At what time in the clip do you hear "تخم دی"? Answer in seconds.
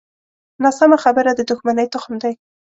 1.93-2.33